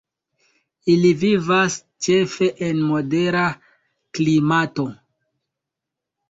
[0.93, 1.75] Ili vivas
[2.07, 3.45] ĉefe en modera
[4.19, 4.87] klimato.